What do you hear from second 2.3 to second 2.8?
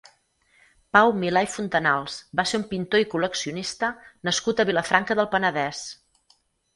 va ser un